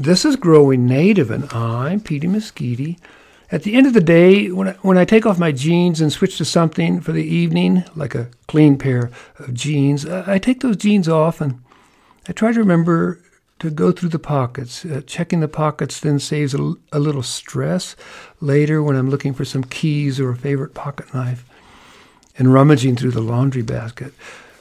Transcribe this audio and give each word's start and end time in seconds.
This 0.00 0.24
is 0.24 0.36
Growing 0.36 0.86
Native, 0.86 1.28
and 1.28 1.52
I'm 1.52 1.98
Petey 1.98 2.28
Mesquitey. 2.28 3.00
At 3.50 3.64
the 3.64 3.74
end 3.74 3.84
of 3.84 3.94
the 3.94 4.00
day, 4.00 4.48
when 4.48 4.68
I, 4.68 4.72
when 4.74 4.96
I 4.96 5.04
take 5.04 5.26
off 5.26 5.40
my 5.40 5.50
jeans 5.50 6.00
and 6.00 6.12
switch 6.12 6.38
to 6.38 6.44
something 6.44 7.00
for 7.00 7.10
the 7.10 7.24
evening, 7.24 7.82
like 7.96 8.14
a 8.14 8.28
clean 8.46 8.78
pair 8.78 9.10
of 9.40 9.52
jeans, 9.54 10.06
I, 10.06 10.34
I 10.34 10.38
take 10.38 10.60
those 10.60 10.76
jeans 10.76 11.08
off 11.08 11.40
and 11.40 11.60
I 12.28 12.32
try 12.32 12.52
to 12.52 12.60
remember 12.60 13.20
to 13.58 13.70
go 13.70 13.90
through 13.90 14.10
the 14.10 14.20
pockets. 14.20 14.84
Uh, 14.84 15.02
checking 15.04 15.40
the 15.40 15.48
pockets 15.48 15.98
then 15.98 16.20
saves 16.20 16.54
a, 16.54 16.74
a 16.92 17.00
little 17.00 17.24
stress 17.24 17.96
later 18.40 18.80
when 18.80 18.94
I'm 18.94 19.10
looking 19.10 19.34
for 19.34 19.44
some 19.44 19.64
keys 19.64 20.20
or 20.20 20.30
a 20.30 20.36
favorite 20.36 20.74
pocket 20.74 21.12
knife 21.12 21.44
and 22.38 22.54
rummaging 22.54 22.94
through 22.94 23.10
the 23.10 23.20
laundry 23.20 23.62
basket. 23.62 24.14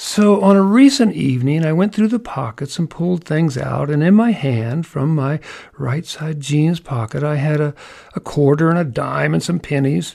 So 0.00 0.40
on 0.42 0.54
a 0.54 0.62
recent 0.62 1.16
evening, 1.16 1.64
I 1.64 1.72
went 1.72 1.92
through 1.92 2.06
the 2.06 2.20
pockets 2.20 2.78
and 2.78 2.88
pulled 2.88 3.24
things 3.24 3.58
out, 3.58 3.90
and 3.90 4.00
in 4.00 4.14
my 4.14 4.30
hand, 4.30 4.86
from 4.86 5.12
my 5.12 5.40
right 5.76 6.06
side 6.06 6.38
jeans 6.38 6.78
pocket, 6.78 7.24
I 7.24 7.34
had 7.34 7.60
a, 7.60 7.74
a 8.14 8.20
quarter 8.20 8.70
and 8.70 8.78
a 8.78 8.84
dime 8.84 9.34
and 9.34 9.42
some 9.42 9.58
pennies, 9.58 10.14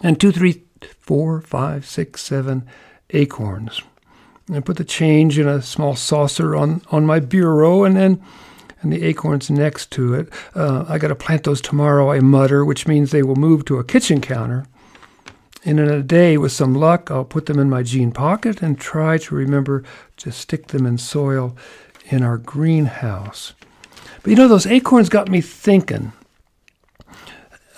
and 0.00 0.18
two, 0.18 0.32
three, 0.32 0.62
four, 1.00 1.42
five, 1.42 1.84
six, 1.84 2.22
seven 2.22 2.66
acorns. 3.10 3.82
I 4.50 4.60
put 4.60 4.78
the 4.78 4.84
change 4.84 5.38
in 5.38 5.46
a 5.46 5.60
small 5.60 5.96
saucer 5.96 6.56
on, 6.56 6.80
on 6.90 7.04
my 7.04 7.20
bureau, 7.20 7.84
and 7.84 7.94
then 7.94 8.22
and 8.80 8.90
the 8.90 9.02
acorns 9.02 9.50
next 9.50 9.90
to 9.92 10.14
it. 10.14 10.32
Uh, 10.54 10.86
I 10.88 10.96
got 10.96 11.08
to 11.08 11.14
plant 11.14 11.44
those 11.44 11.60
tomorrow, 11.60 12.10
I 12.10 12.20
mutter, 12.20 12.64
which 12.64 12.86
means 12.86 13.10
they 13.10 13.22
will 13.22 13.36
move 13.36 13.66
to 13.66 13.78
a 13.78 13.84
kitchen 13.84 14.22
counter. 14.22 14.64
And 15.64 15.80
in 15.80 15.88
a 15.88 16.02
day, 16.02 16.36
with 16.36 16.52
some 16.52 16.74
luck, 16.74 17.10
I'll 17.10 17.24
put 17.24 17.46
them 17.46 17.58
in 17.58 17.70
my 17.70 17.82
jean 17.82 18.12
pocket 18.12 18.60
and 18.62 18.78
try 18.78 19.16
to 19.18 19.34
remember 19.34 19.82
to 20.18 20.30
stick 20.30 20.68
them 20.68 20.84
in 20.84 20.98
soil 20.98 21.56
in 22.06 22.22
our 22.22 22.36
greenhouse. 22.36 23.54
But 24.22 24.30
you 24.30 24.36
know, 24.36 24.48
those 24.48 24.66
acorns 24.66 25.08
got 25.08 25.30
me 25.30 25.40
thinking 25.40 26.12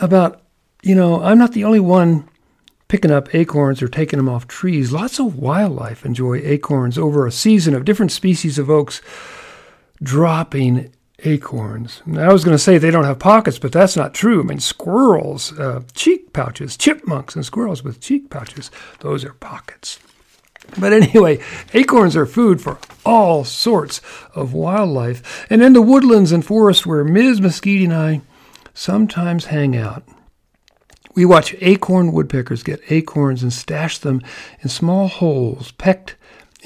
about, 0.01 0.43
you 0.83 0.95
know, 0.95 1.23
I'm 1.23 1.39
not 1.39 1.53
the 1.53 1.65
only 1.65 1.81
one 1.81 2.29
picking 2.89 3.11
up 3.11 3.35
acorns 3.35 3.83
or 3.83 3.89
taking 3.89 4.17
them 4.17 4.29
off 4.29 4.47
trees. 4.47 4.93
Lots 4.93 5.19
of 5.19 5.39
wildlife 5.39 6.05
enjoy 6.05 6.39
acorns 6.39 6.99
over 6.99 7.27
a 7.27 7.33
season 7.33 7.75
of 7.75 7.85
different 7.85 8.13
species 8.13 8.59
of 8.59 8.71
oaks 8.71 9.01
dropping 10.03 10.93
acorns. 11.21 12.03
Now, 12.05 12.29
I 12.29 12.33
was 12.33 12.45
going 12.45 12.57
to 12.57 12.63
say 12.63 12.79
they 12.79 12.91
don't 12.91 13.05
have 13.05 13.19
pockets, 13.19 13.59
but 13.59 13.73
that's 13.73 13.97
not 13.97 14.15
true. 14.15 14.41
I 14.41 14.45
mean, 14.45 14.61
squirrels, 14.61 15.59
uh, 15.59 15.83
cheek 15.95 16.26
pouches, 16.37 16.77
chipmunks 16.77 17.35
and 17.35 17.47
squirrels 17.47 17.83
with 17.83 17.99
cheek 17.99 18.29
pouches, 18.29 18.71
those 19.01 19.25
are 19.25 19.33
pockets. 19.33 19.99
But 20.79 20.93
anyway, 20.93 21.39
acorns 21.73 22.15
are 22.15 22.27
food 22.27 22.61
for 22.61 22.79
all 23.07 23.43
sorts 23.43 24.03
of 24.35 24.53
wildlife. 24.53 25.47
And 25.49 25.63
in 25.63 25.73
the 25.73 25.81
woodlands 25.81 26.33
and 26.33 26.45
forests 26.45 26.85
where 26.85 27.05
Ms. 27.05 27.41
Mesquitey 27.41 27.85
and 27.85 27.95
I 27.95 28.21
sometimes 28.75 29.47
hang 29.47 29.75
out, 29.75 30.03
we 31.15 31.25
watch 31.25 31.55
acorn 31.63 32.13
woodpeckers 32.13 32.63
get 32.63 32.83
acorns 32.91 33.43
and 33.43 33.51
stash 33.51 33.99
them 33.99 34.21
in 34.61 34.69
small 34.69 35.09
holes 35.09 35.73
pecked 35.73 36.17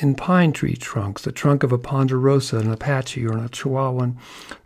in 0.03 0.15
pine 0.15 0.53
tree 0.53 0.77
trunks, 0.77 1.23
the 1.23 1.33
trunk 1.33 1.63
of 1.63 1.73
a 1.73 1.79
ponderosa, 1.79 2.59
an 2.59 2.71
Apache, 2.71 3.27
or 3.27 3.39
a 3.39 3.49
Chihuahuan 3.49 4.17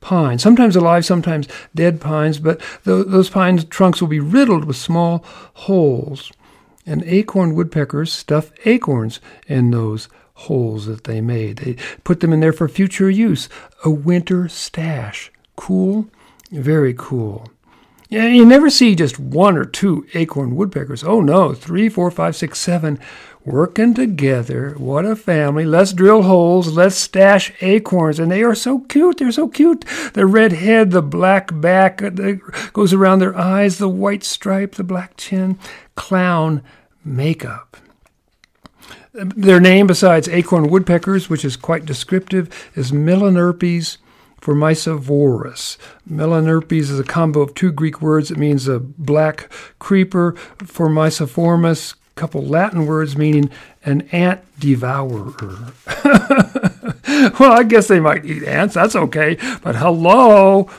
pine. 0.01 0.39
Sometimes 0.39 0.77
alive, 0.77 1.05
sometimes 1.05 1.49
dead 1.75 2.01
pines, 2.01 2.39
but 2.39 2.61
th- 2.85 3.07
those 3.07 3.31
pine 3.31 3.59
trunks 3.69 4.01
will 4.01 4.09
be 4.09 4.21
riddled 4.21 4.65
with 4.65 4.77
small 4.77 5.25
holes. 5.55 6.33
And 6.87 7.03
acorn 7.05 7.55
woodpeckers 7.55 8.13
stuff 8.13 8.53
acorns 8.65 9.21
in 9.47 9.71
those 9.71 10.09
holes 10.35 10.87
that 10.87 11.05
they 11.05 11.21
made. 11.21 11.59
They 11.59 11.77
put 12.05 12.21
them 12.21 12.33
in 12.33 12.41
there 12.41 12.53
for 12.53 12.69
future 12.69 13.09
use. 13.11 13.49
A 13.85 13.91
winter 13.91 14.49
stash. 14.49 15.33
Cool? 15.57 16.09
Very 16.51 16.95
cool. 16.97 17.49
You 18.15 18.45
never 18.45 18.71
see 18.71 18.95
just 18.95 19.19
one 19.19 19.57
or 19.57 19.65
two 19.65 20.07
acorn 20.15 20.55
woodpeckers. 20.55 21.03
Oh 21.03 21.21
no, 21.21 21.53
three, 21.53 21.89
four, 21.89 22.11
five, 22.13 22.37
six, 22.37 22.61
seven 22.61 23.01
working 23.45 23.93
together. 23.93 24.75
What 24.79 25.05
a 25.05 25.17
family. 25.17 25.65
Let's 25.65 25.93
drill 25.93 26.23
holes. 26.23 26.69
Let's 26.77 26.95
stash 26.95 27.53
acorns. 27.61 28.21
And 28.21 28.31
they 28.31 28.45
are 28.45 28.55
so 28.55 28.81
cute. 28.81 29.19
They're 29.19 29.33
so 29.33 29.49
cute. 29.49 29.85
The 30.15 30.27
red 30.27 30.53
head, 30.53 30.93
the 30.93 31.03
black 31.03 31.51
back 31.61 32.03
uh, 32.03 32.11
that 32.11 32.71
goes 32.73 32.93
around 32.93 33.19
their 33.19 33.37
eyes, 33.37 33.79
the 33.79 33.89
white 33.89 34.23
stripe, 34.23 34.77
the 34.77 34.85
black 34.85 35.17
chin. 35.17 35.59
Clown 35.97 36.63
makeup. 37.05 37.77
Their 39.13 39.61
name, 39.61 39.87
besides 39.87 40.29
acorn 40.29 40.69
woodpeckers, 40.69 41.29
which 41.29 41.45
is 41.45 41.57
quite 41.57 41.85
descriptive, 41.85 42.49
is 42.75 42.93
Melanerpes 42.93 43.99
formicivorus. 44.45 45.79
Melanerpes 46.09 46.91
is 46.91 47.01
a 47.01 47.05
combo 47.05 47.41
of 47.41 47.55
two 47.55 47.73
Greek 47.73 48.03
words. 48.03 48.31
It 48.31 48.37
means 48.37 48.69
a 48.69 48.79
black 48.79 49.51
creeper. 49.79 50.35
Formicivorus 50.59 51.95
couple 52.15 52.45
Latin 52.45 52.87
words 52.87 53.17
meaning 53.17 53.51
an 53.85 54.03
ant 54.13 54.41
devourer. 54.59 55.35
well, 57.41 57.53
I 57.53 57.65
guess 57.67 57.89
they 57.89 58.01
might 58.01 58.25
eat 58.25 58.45
ants. 58.45 58.75
That's 58.75 58.95
okay. 58.95 59.37
But 59.63 59.77
hello, 59.77 60.71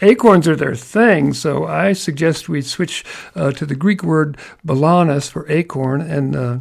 acorns 0.00 0.46
are 0.46 0.56
their 0.56 0.76
thing. 0.76 1.32
So 1.32 1.66
I 1.66 1.94
suggest 1.94 2.48
we 2.48 2.62
switch 2.62 3.04
uh, 3.34 3.52
to 3.52 3.66
the 3.66 3.74
Greek 3.74 4.02
word 4.04 4.36
balanos 4.64 5.30
for 5.30 5.50
acorn, 5.50 6.00
and 6.00 6.36
uh, 6.36 6.58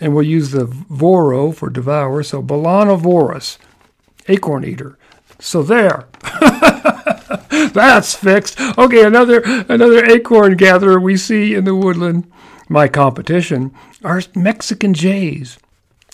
and 0.00 0.14
we'll 0.14 0.24
use 0.24 0.52
the 0.52 0.66
voro 0.66 1.54
for 1.54 1.68
devour. 1.68 2.22
So 2.22 2.42
balanovorus, 2.42 3.58
acorn 4.28 4.64
eater. 4.64 4.96
So 5.42 5.64
there. 5.64 6.06
That's 7.72 8.14
fixed. 8.14 8.60
Okay, 8.78 9.04
another 9.04 9.42
another 9.68 10.04
acorn 10.04 10.56
gatherer 10.56 11.00
we 11.00 11.16
see 11.16 11.54
in 11.54 11.64
the 11.64 11.74
woodland 11.74 12.30
my 12.68 12.86
competition 12.86 13.74
are 14.04 14.22
Mexican 14.36 14.94
jays. 14.94 15.58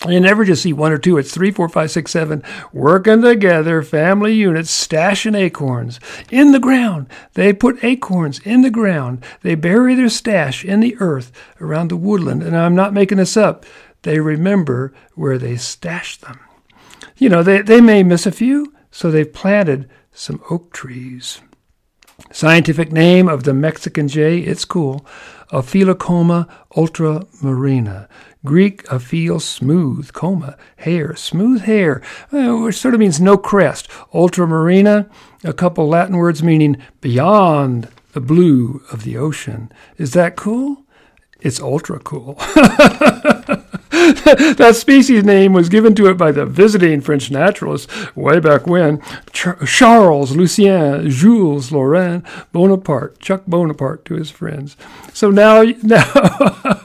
You 0.07 0.19
never 0.19 0.45
just 0.45 0.63
see 0.63 0.73
one 0.73 0.91
or 0.91 0.97
two. 0.97 1.17
It's 1.17 1.33
three, 1.33 1.51
four, 1.51 1.69
five, 1.69 1.91
six, 1.91 2.11
seven 2.11 2.41
working 2.73 3.21
together, 3.21 3.83
family 3.83 4.33
units, 4.33 4.87
stashing 4.87 5.37
acorns 5.37 5.99
in 6.31 6.51
the 6.51 6.59
ground. 6.59 7.07
They 7.35 7.53
put 7.53 7.83
acorns 7.83 8.39
in 8.39 8.61
the 8.61 8.71
ground. 8.71 9.23
They 9.41 9.55
bury 9.55 9.93
their 9.93 10.09
stash 10.09 10.65
in 10.65 10.79
the 10.79 10.95
earth 10.99 11.31
around 11.61 11.89
the 11.89 11.97
woodland. 11.97 12.41
And 12.41 12.57
I'm 12.57 12.75
not 12.75 12.93
making 12.93 13.19
this 13.19 13.37
up. 13.37 13.65
They 14.01 14.19
remember 14.19 14.91
where 15.13 15.37
they 15.37 15.55
stashed 15.57 16.21
them. 16.21 16.39
You 17.17 17.29
know, 17.29 17.43
they, 17.43 17.61
they 17.61 17.81
may 17.81 18.01
miss 18.01 18.25
a 18.25 18.31
few, 18.31 18.73
so 18.99 19.09
they've 19.09 19.31
planted 19.31 19.89
some 20.11 20.43
oak 20.49 20.73
trees. 20.73 21.39
Scientific 22.33 22.91
name 22.91 23.29
of 23.29 23.43
the 23.43 23.53
Mexican 23.53 24.09
jay, 24.09 24.39
it's 24.39 24.65
cool. 24.65 25.05
Aphelocoma 25.53 26.49
ultramarina. 26.75 28.09
Greek, 28.43 28.83
aphel, 28.87 29.39
smooth, 29.39 30.11
coma, 30.11 30.57
hair, 30.75 31.15
smooth 31.15 31.61
hair, 31.61 32.01
which 32.29 32.75
sort 32.75 32.93
of 32.93 32.99
means 32.99 33.21
no 33.21 33.37
crest. 33.37 33.89
Ultramarina, 34.13 35.09
a 35.45 35.53
couple 35.53 35.87
Latin 35.87 36.17
words 36.17 36.43
meaning 36.43 36.75
beyond 36.99 37.87
the 38.11 38.19
blue 38.19 38.81
of 38.91 39.05
the 39.05 39.15
ocean. 39.15 39.71
Is 39.97 40.11
that 40.11 40.35
cool? 40.35 40.83
It's 41.39 41.61
ultra 41.61 41.99
cool. 41.99 42.37
that 44.55 44.75
species 44.75 45.23
name 45.23 45.53
was 45.53 45.69
given 45.69 45.93
to 45.95 46.07
it 46.07 46.15
by 46.15 46.31
the 46.31 46.45
visiting 46.45 47.01
French 47.01 47.29
naturalist 47.29 48.15
way 48.15 48.39
back 48.39 48.65
when 48.65 49.01
Charles, 49.31 50.35
Lucien, 50.35 51.09
Jules, 51.09 51.71
Laurent, 51.71 52.25
Bonaparte, 52.51 53.19
Chuck 53.19 53.43
Bonaparte 53.45 54.05
to 54.05 54.15
his 54.15 54.31
friends. 54.31 54.75
So 55.13 55.29
now, 55.29 55.61
now, 55.83 56.81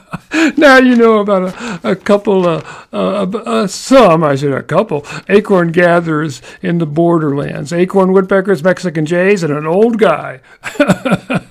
now 0.55 0.77
you 0.77 0.95
know 0.95 1.19
about 1.19 1.55
a, 1.83 1.91
a 1.91 1.95
couple, 1.95 2.47
uh, 2.47 2.63
uh, 2.93 3.23
uh, 3.23 3.67
some, 3.67 4.23
I 4.23 4.35
said 4.35 4.51
a 4.51 4.61
couple, 4.61 5.05
acorn 5.27 5.71
gatherers 5.71 6.41
in 6.61 6.77
the 6.77 6.85
borderlands, 6.85 7.73
acorn 7.73 8.11
woodpeckers, 8.11 8.63
Mexican 8.63 9.05
jays, 9.05 9.41
and 9.41 9.51
an 9.51 9.65
old 9.65 9.97
guy. 9.97 10.41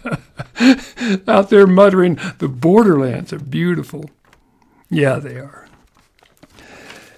out 1.26 1.50
there 1.50 1.66
muttering, 1.66 2.18
the 2.38 2.48
borderlands 2.48 3.32
are 3.32 3.38
beautiful. 3.38 4.10
Yeah, 4.90 5.18
they 5.18 5.36
are. 5.38 5.66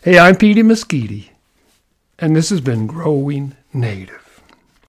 Hey, 0.02 0.18
I'm 0.18 0.36
Petey 0.36 0.62
Mesquitey, 0.62 1.30
and 2.18 2.34
this 2.36 2.50
has 2.50 2.60
been 2.60 2.86
Growing 2.86 3.56
Native. 3.72 4.25